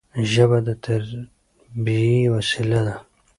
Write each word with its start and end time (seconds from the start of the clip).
ژبه 0.31 0.57
د 0.67 0.69
تربيي 0.85 2.17
وسیله 2.35 2.79
ده. 2.87 2.95